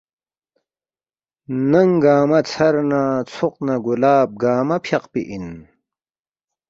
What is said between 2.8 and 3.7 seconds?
نہ ژھوق